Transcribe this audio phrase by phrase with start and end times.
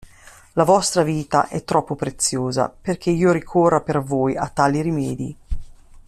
[0.53, 5.37] La vostra vita è troppo preziosa, perché io ricorra per voi a tali rimedi.